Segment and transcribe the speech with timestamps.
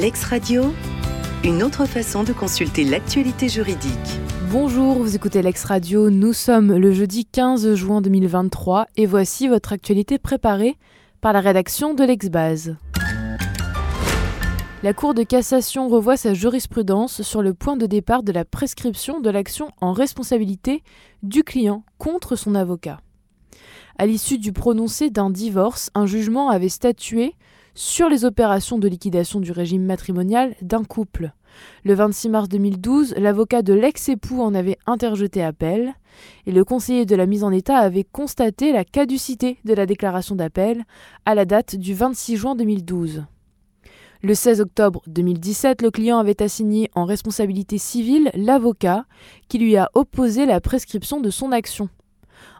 [0.00, 0.72] Lex Radio,
[1.44, 3.92] une autre façon de consulter l'actualité juridique.
[4.50, 9.74] Bonjour, vous écoutez Lex Radio, nous sommes le jeudi 15 juin 2023 et voici votre
[9.74, 10.78] actualité préparée
[11.20, 12.78] par la rédaction de l'Exbase.
[14.82, 19.20] La Cour de cassation revoit sa jurisprudence sur le point de départ de la prescription
[19.20, 20.82] de l'action en responsabilité
[21.22, 23.02] du client contre son avocat.
[23.98, 27.34] À l'issue du prononcé d'un divorce, un jugement avait statué
[27.74, 31.32] sur les opérations de liquidation du régime matrimonial d'un couple.
[31.84, 35.94] Le 26 mars 2012, l'avocat de l'ex-époux en avait interjeté appel,
[36.46, 40.36] et le conseiller de la mise en état avait constaté la caducité de la déclaration
[40.36, 40.84] d'appel
[41.24, 43.24] à la date du 26 juin 2012.
[44.22, 49.06] Le 16 octobre 2017, le client avait assigné en responsabilité civile l'avocat
[49.48, 51.88] qui lui a opposé la prescription de son action.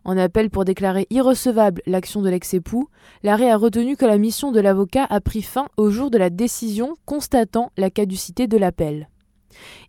[0.04, 2.88] En appel pour déclarer irrecevable l'action de l'ex-époux,
[3.22, 6.30] l'arrêt a retenu que la mission de l'avocat a pris fin au jour de la
[6.30, 9.08] décision constatant la caducité de l'appel.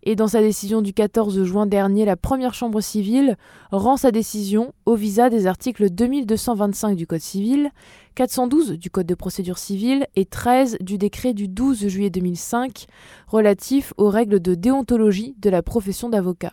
[0.02, 3.36] Et dans sa décision du 14 juin dernier, la première chambre civile
[3.70, 7.70] rend sa décision au visa des articles 2225 du Code civil,
[8.14, 12.86] 412 du Code de procédure civile et 13 du décret du 12 juillet 2005
[13.28, 16.52] relatif aux règles de déontologie de la profession d'avocat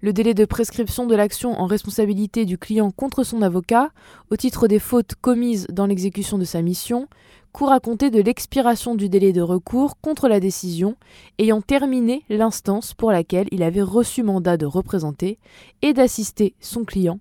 [0.00, 3.90] le délai de prescription de l'action en responsabilité du client contre son avocat,
[4.30, 7.08] au titre des fautes commises dans l'exécution de sa mission,
[7.52, 10.96] court à compter de l'expiration du délai de recours contre la décision
[11.38, 15.38] ayant terminé l'instance pour laquelle il avait reçu mandat de représenter
[15.82, 17.18] et d'assister son client,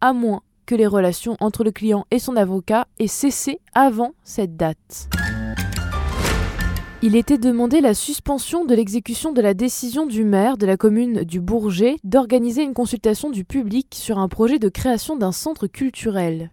[0.00, 4.56] à moins que les relations entre le client et son avocat aient cessé avant cette
[4.56, 5.08] date.
[7.00, 11.22] Il était demandé la suspension de l'exécution de la décision du maire de la commune
[11.22, 16.50] du Bourget d'organiser une consultation du public sur un projet de création d'un centre culturel.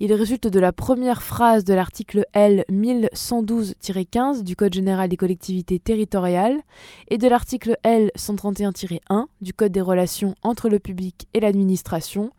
[0.00, 5.78] Il résulte de la première phrase de l'article L 1112-15 du Code général des collectivités
[5.78, 6.60] territoriales
[7.08, 12.30] et de l'article L 131-1 du Code des relations entre le public et l'administration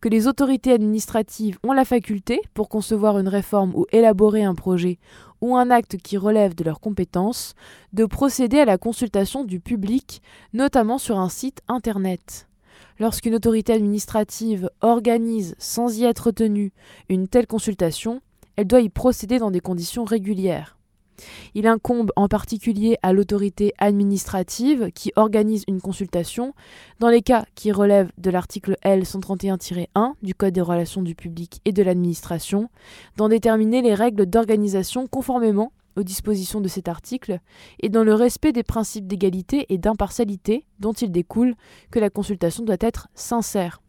[0.00, 4.98] que les autorités administratives ont la faculté, pour concevoir une réforme ou élaborer un projet
[5.40, 7.54] ou un acte qui relève de leurs compétences,
[7.92, 12.45] de procéder à la consultation du public, notamment sur un site Internet.
[12.98, 16.72] Lorsqu'une autorité administrative organise, sans y être tenue,
[17.08, 18.20] une telle consultation,
[18.56, 20.76] elle doit y procéder dans des conditions régulières.
[21.54, 26.54] Il incombe en particulier à l'autorité administrative qui organise une consultation,
[27.00, 31.60] dans les cas qui relèvent de l'article L 131-1 du Code des relations du public
[31.64, 32.68] et de l'administration,
[33.16, 37.40] d'en déterminer les règles d'organisation conformément aux dispositions de cet article
[37.80, 41.54] et dans le respect des principes d'égalité et d'impartialité dont il découle
[41.90, 43.80] que la consultation doit être sincère.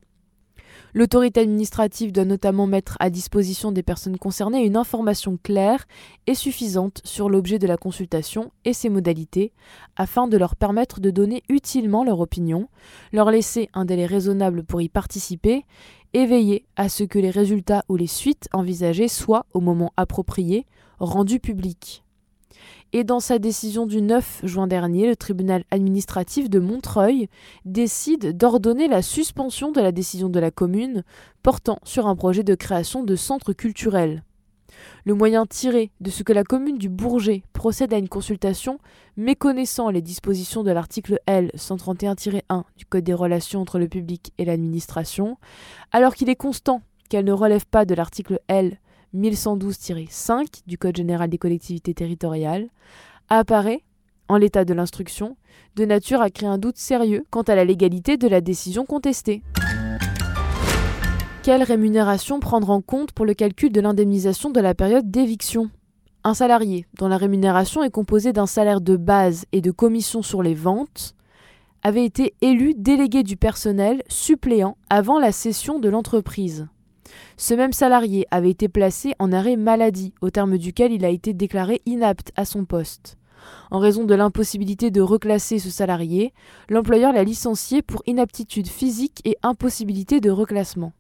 [0.94, 5.86] L'autorité administrative doit notamment mettre à disposition des personnes concernées une information claire
[6.26, 9.54] et suffisante sur l'objet de la consultation et ses modalités,
[9.96, 12.70] afin de leur permettre de donner utilement leur opinion,
[13.12, 15.66] leur laisser un délai raisonnable pour y participer,
[16.14, 20.66] et à ce que les résultats ou les suites envisagées soient, au moment approprié,
[21.00, 22.04] rendus publics
[22.94, 27.28] et dans sa décision du 9 juin dernier, le tribunal administratif de Montreuil
[27.66, 31.04] décide d'ordonner la suspension de la décision de la commune
[31.44, 34.24] portant sur un projet de création de centre culturel.
[35.06, 38.80] Le moyen tiré de ce que la commune du Bourget procède à une consultation
[39.16, 44.46] méconnaissant les dispositions de l'article L 131-1 du Code des relations entre le public et
[44.46, 45.38] l'administration,
[45.92, 48.80] alors qu'il est constant qu'elle ne relève pas de l'article L
[49.16, 52.70] 1112-5 du Code général des collectivités territoriales,
[53.30, 53.84] apparaît,
[54.30, 55.38] en l'état de l'instruction,
[55.76, 59.42] de nature à créer un doute sérieux quant à la légalité de la décision contestée.
[61.48, 65.70] Quelle rémunération prendre en compte pour le calcul de l'indemnisation de la période d'éviction?
[66.26, 70.44] Un salarié, dont la rémunération est composée d'un salaire de base et de commission sur
[70.44, 71.16] les ventes,
[71.84, 76.68] avait été élu délégué du personnel suppléant avant la cession de l'entreprise.
[77.38, 81.34] Ce même salarié avait été placé en arrêt maladie, au terme duquel il a été
[81.34, 83.18] déclaré inapte à son poste.
[83.72, 86.34] En raison de l'impossibilité de reclasser ce salarié,
[86.68, 90.92] l'employeur l'a licencié pour inaptitude physique et impossibilité de reclassement.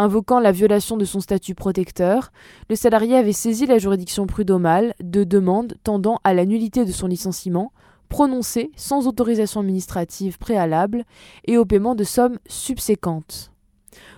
[0.00, 2.30] Invoquant la violation de son statut protecteur,
[2.70, 7.08] le salarié avait saisi la juridiction prud'homale de demandes tendant à la nullité de son
[7.08, 7.72] licenciement,
[8.08, 11.04] prononcée sans autorisation administrative préalable
[11.46, 13.50] et au paiement de sommes subséquentes.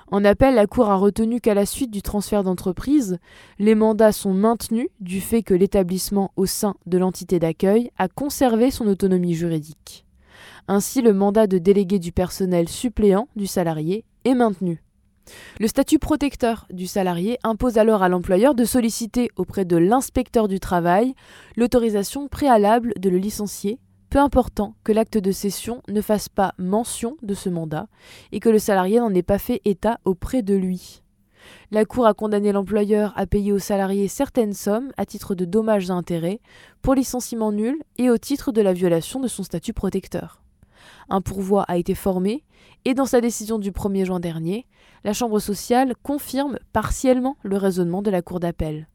[0.08, 3.18] En appel, la Cour a retenu qu'à la suite du transfert d'entreprise,
[3.58, 8.70] les mandats sont maintenus du fait que l'établissement au sein de l'entité d'accueil a conservé
[8.70, 10.04] son autonomie juridique.
[10.68, 14.82] Ainsi, le mandat de délégué du personnel suppléant du salarié est maintenu.
[15.58, 20.60] Le statut protecteur du salarié impose alors à l'employeur de solliciter auprès de l'inspecteur du
[20.60, 21.14] travail
[21.56, 23.78] l'autorisation préalable de le licencier,
[24.10, 27.86] peu important que l'acte de cession ne fasse pas mention de ce mandat
[28.32, 31.02] et que le salarié n'en ait pas fait état auprès de lui.
[31.70, 35.88] La Cour a condamné l'employeur à payer au salarié certaines sommes à titre de dommages
[35.88, 36.40] et intérêts
[36.82, 40.42] pour licenciement nul et au titre de la violation de son statut protecteur.
[41.08, 42.44] Un pourvoi a été formé
[42.84, 44.66] et dans sa décision du 1er juin dernier,
[45.04, 48.88] la Chambre sociale confirme partiellement le raisonnement de la Cour d'appel.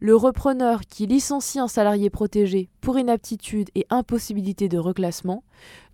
[0.00, 5.44] Le repreneur qui licencie un salarié protégé pour inaptitude et impossibilité de reclassement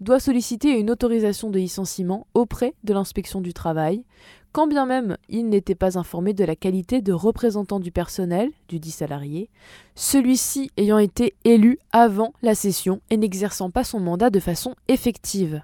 [0.01, 4.05] doit solliciter une autorisation de licenciement auprès de l'inspection du travail,
[4.53, 8.81] quand bien même il n'était pas informé de la qualité de représentant du personnel du
[8.81, 9.49] dit salarié,
[9.95, 15.63] celui-ci ayant été élu avant la cession et n'exerçant pas son mandat de façon effective.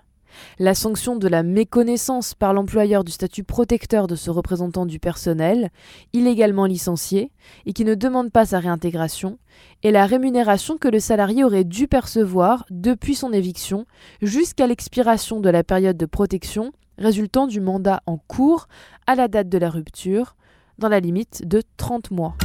[0.59, 5.71] La sanction de la méconnaissance par l'employeur du statut protecteur de ce représentant du personnel,
[6.13, 7.31] illégalement licencié,
[7.67, 9.39] et qui ne demande pas sa réintégration,
[9.83, 13.87] est la rémunération que le salarié aurait dû percevoir depuis son éviction
[14.23, 18.69] jusqu'à l'expiration de la période de protection résultant du mandat en cours
[19.07, 20.37] à la date de la rupture,
[20.79, 22.37] dans la limite de 30 mois.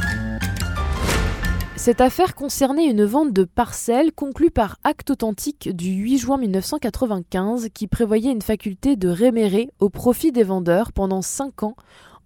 [1.76, 7.70] Cette affaire concernait une vente de parcelles conclue par acte authentique du 8 juin 1995
[7.74, 11.76] qui prévoyait une faculté de rémérer au profit des vendeurs pendant 5 ans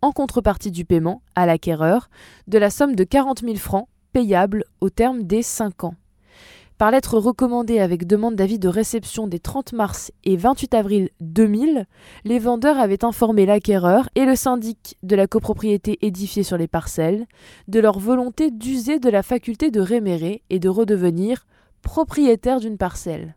[0.02, 2.10] en contrepartie du paiement à l'acquéreur
[2.48, 5.94] de la somme de 40 000 francs payable au terme des 5 ans.
[6.78, 11.86] Par lettre recommandée avec demande d'avis de réception des 30 mars et 28 avril 2000,
[12.24, 17.24] les vendeurs avaient informé l'acquéreur et le syndic de la copropriété édifiée sur les parcelles
[17.68, 21.46] de leur volonté d'user de la faculté de rémérer et de redevenir
[21.80, 23.36] propriétaire d'une parcelle.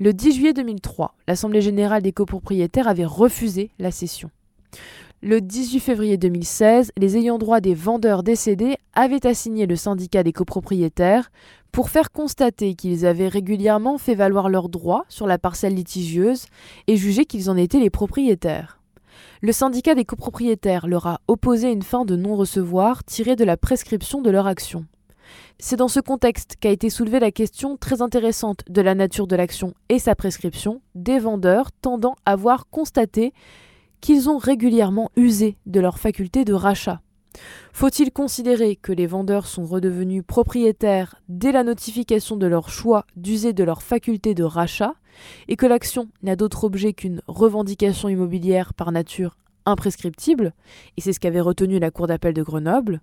[0.00, 4.30] Le 10 juillet 2003, l'Assemblée générale des copropriétaires avait refusé la cession.
[5.20, 10.32] Le 18 février 2016, les ayants droit des vendeurs décédés avaient assigné le syndicat des
[10.32, 11.32] copropriétaires
[11.72, 16.46] pour faire constater qu'ils avaient régulièrement fait valoir leurs droits sur la parcelle litigieuse
[16.86, 18.80] et juger qu'ils en étaient les propriétaires.
[19.40, 24.20] Le syndicat des copropriétaires leur a opposé une fin de non-recevoir tirée de la prescription
[24.20, 24.86] de leur action.
[25.58, 29.36] C'est dans ce contexte qu'a été soulevée la question très intéressante de la nature de
[29.36, 33.32] l'action et sa prescription des vendeurs tendant à voir constater
[34.00, 37.00] qu'ils ont régulièrement usé de leur faculté de rachat.
[37.72, 43.52] Faut-il considérer que les vendeurs sont redevenus propriétaires dès la notification de leur choix d'user
[43.52, 44.94] de leur faculté de rachat
[45.48, 49.36] et que l'action n'a d'autre objet qu'une revendication immobilière par nature
[49.66, 50.54] imprescriptible,
[50.96, 53.00] et c'est ce qu'avait retenu la Cour d'appel de Grenoble,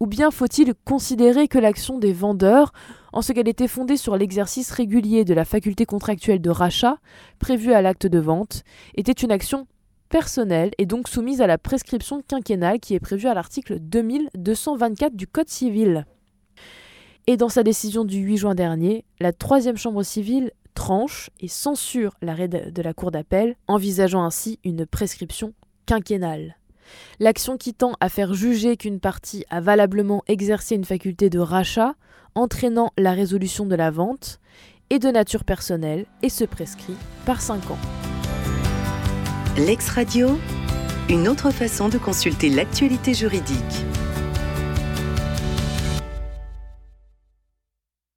[0.00, 2.72] ou bien faut-il considérer que l'action des vendeurs,
[3.12, 6.98] en ce qu'elle était fondée sur l'exercice régulier de la faculté contractuelle de rachat
[7.38, 8.62] prévue à l'acte de vente,
[8.94, 9.66] était une action
[10.08, 15.26] personnelle et donc soumise à la prescription quinquennale qui est prévue à l'article 2224 du
[15.26, 16.06] Code civil.
[17.26, 22.14] Et dans sa décision du 8 juin dernier, la troisième chambre civile tranche et censure
[22.22, 25.52] l'arrêt de la Cour d'appel, envisageant ainsi une prescription
[25.86, 26.56] quinquennale.
[27.18, 31.94] L'action qui tend à faire juger qu'une partie a valablement exercé une faculté de rachat,
[32.34, 34.40] entraînant la résolution de la vente,
[34.90, 36.94] est de nature personnelle et se prescrit
[37.24, 38.15] par 5 ans.
[39.58, 40.38] L'ex-radio,
[41.08, 43.86] une autre façon de consulter l'actualité juridique.